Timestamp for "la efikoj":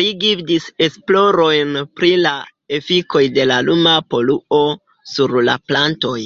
2.22-3.26